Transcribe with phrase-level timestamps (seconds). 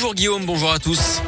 [0.00, 1.20] Bonjour Guillaume, bonjour à tous.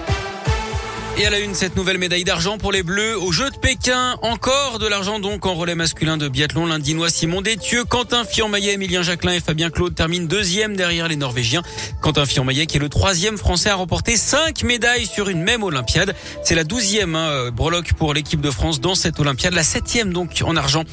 [1.18, 4.14] Et à la une, cette nouvelle médaille d'argent pour les Bleus aux Jeux de Pékin.
[4.22, 6.66] Encore de l'argent donc en relais masculin de biathlon.
[6.66, 11.62] L'Indinois Simon Détieux, Quentin Fillon-Maillet, Emilien Jacquelin et Fabien Claude terminent deuxième derrière les Norvégiens.
[12.00, 16.14] Quentin Fillon-Maillet qui est le troisième français à remporter cinq médailles sur une même Olympiade.
[16.44, 19.52] C'est la douzième hein, breloque pour l'équipe de France dans cette Olympiade.
[19.52, 20.84] La septième donc en argent.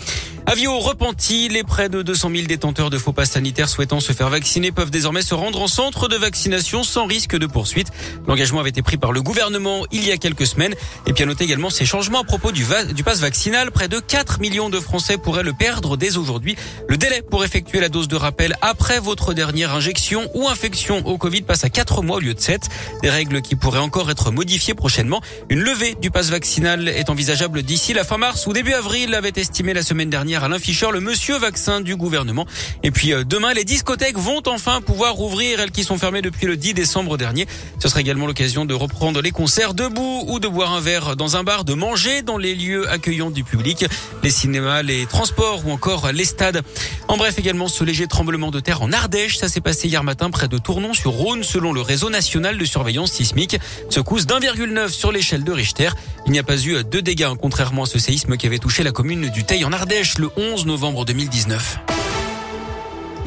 [0.49, 4.29] Avis repenti, les près de 200 000 détenteurs de faux passes sanitaires souhaitant se faire
[4.29, 7.89] vacciner peuvent désormais se rendre en centre de vaccination sans risque de poursuite.
[8.27, 10.73] L'engagement avait été pris par le gouvernement il y a quelques semaines.
[11.05, 13.71] Et puis à noter également ces changements à propos du, du pass vaccinal.
[13.71, 16.55] Près de 4 millions de Français pourraient le perdre dès aujourd'hui.
[16.87, 21.17] Le délai pour effectuer la dose de rappel après votre dernière injection ou infection au
[21.17, 22.69] Covid passe à 4 mois au lieu de 7.
[23.01, 25.19] Des règles qui pourraient encore être modifiées prochainement.
[25.49, 29.33] Une levée du pass vaccinal est envisageable d'ici la fin mars ou début avril, avait
[29.35, 32.45] estimé la semaine dernière Alain Fischer, le monsieur vaccin du gouvernement.
[32.83, 36.47] Et puis euh, demain, les discothèques vont enfin pouvoir rouvrir, elles qui sont fermées depuis
[36.47, 37.47] le 10 décembre dernier.
[37.79, 41.37] Ce sera également l'occasion de reprendre les concerts debout ou de boire un verre dans
[41.37, 43.85] un bar, de manger dans les lieux accueillants du public,
[44.23, 46.63] les cinémas, les transports ou encore les stades.
[47.09, 50.29] En bref, également ce léger tremblement de terre en Ardèche, ça s'est passé hier matin
[50.29, 53.57] près de Tournon sur Rhône selon le réseau national de surveillance sismique.
[53.89, 55.89] Secousse d'1,9 sur l'échelle de Richter.
[56.25, 58.91] Il n'y a pas eu de dégâts, contrairement à ce séisme qui avait touché la
[58.91, 61.96] commune du Teil en Ardèche le 11 novembre 2019.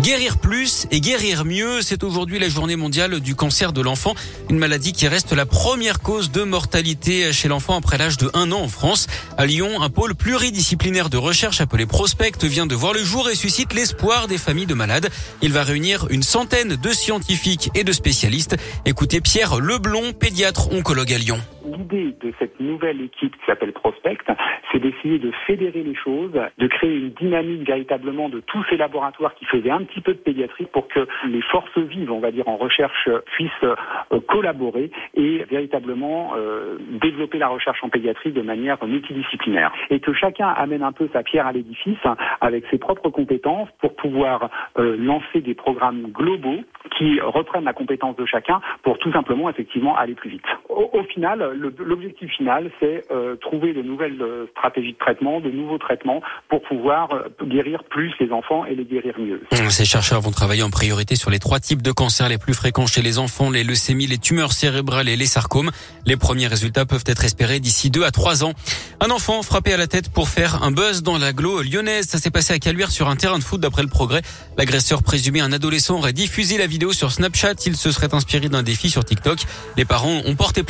[0.03, 4.15] Guérir plus et guérir mieux, c'est aujourd'hui la journée mondiale du cancer de l'enfant,
[4.49, 8.51] une maladie qui reste la première cause de mortalité chez l'enfant après l'âge de 1
[8.51, 9.09] an en France.
[9.37, 13.35] À Lyon, un pôle pluridisciplinaire de recherche appelé Prospect vient de voir le jour et
[13.35, 15.11] suscite l'espoir des familles de malades.
[15.43, 18.57] Il va réunir une centaine de scientifiques et de spécialistes.
[18.87, 21.41] Écoutez Pierre Leblon, pédiatre oncologue à Lyon
[21.71, 24.19] l'idée de cette nouvelle équipe qui s'appelle Prospect,
[24.71, 29.35] c'est d'essayer de fédérer les choses, de créer une dynamique véritablement de tous ces laboratoires
[29.35, 32.49] qui faisaient un petit peu de pédiatrie pour que les forces vives, on va dire,
[32.49, 38.85] en recherche puissent euh, collaborer et véritablement euh, développer la recherche en pédiatrie de manière
[38.85, 39.73] multidisciplinaire.
[39.91, 41.99] Et que chacun amène un peu sa pierre à l'édifice
[42.41, 46.61] avec ses propres compétences pour pouvoir euh, lancer des programmes globaux
[46.97, 50.47] qui reprennent la compétence de chacun pour tout simplement effectivement aller plus vite.
[50.81, 51.45] Au, au final,
[51.79, 56.63] l'objectif final, c'est euh, trouver de nouvelles euh, stratégies de traitement, de nouveaux traitements pour
[56.63, 59.43] pouvoir euh, guérir plus les enfants et les guérir mieux.
[59.69, 62.87] Ces chercheurs vont travailler en priorité sur les trois types de cancers les plus fréquents
[62.87, 65.71] chez les enfants, les leucémies, les tumeurs cérébrales et les sarcomes.
[66.07, 68.55] Les premiers résultats peuvent être espérés d'ici deux à trois ans.
[69.01, 72.07] Un enfant frappé à la tête pour faire un buzz dans l'agglo lyonnaise.
[72.07, 74.23] Ça s'est passé à Caluire sur un terrain de foot d'après le progrès.
[74.57, 77.67] L'agresseur présumé, un adolescent, aurait diffusé la vidéo sur Snapchat.
[77.67, 79.41] Il se serait inspiré d'un défi sur TikTok.
[79.77, 80.63] Les parents ont porté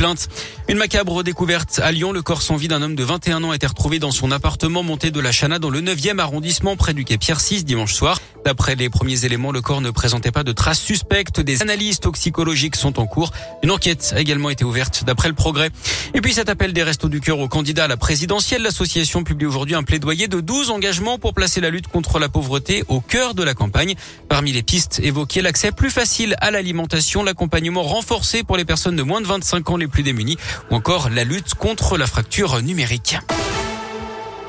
[0.69, 2.13] Une macabre découverte à Lyon.
[2.13, 4.83] Le corps sans vie d'un homme de 21 ans a été retrouvé dans son appartement
[4.83, 8.19] monté de la Chana dans le 9e arrondissement près du quai Pierre VI dimanche soir.
[8.47, 11.41] D'après les premiers éléments, le corps ne présentait pas de traces suspectes.
[11.41, 13.33] Des analyses toxicologiques sont en cours.
[13.63, 15.69] Une enquête a également été ouverte d'après le progrès.
[16.15, 18.63] Et puis cet appel des restos du cœur au candidat à la présidentielle.
[18.63, 22.85] L'association publie aujourd'hui un plaidoyer de 12 engagements pour placer la lutte contre la pauvreté
[22.89, 23.97] au cœur de la campagne.
[24.31, 29.03] Parmi les pistes évoquées, l'accès plus facile à l'alimentation, l'accompagnement renforcé pour les personnes de
[29.03, 30.39] moins de 25 ans les plus démunies
[30.71, 33.17] ou encore la lutte contre la fracture numérique.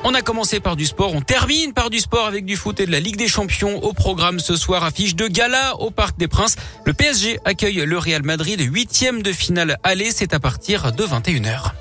[0.04, 2.86] On a commencé par du sport, on termine par du sport avec du foot et
[2.86, 4.82] de la Ligue des Champions au programme ce soir.
[4.82, 6.56] Affiche de gala au Parc des Princes.
[6.84, 10.10] Le PSG accueille le Real Madrid, huitième de finale aller.
[10.10, 11.72] C'est à partir de 21h.